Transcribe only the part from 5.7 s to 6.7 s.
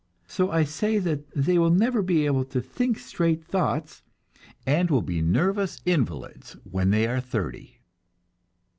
invalids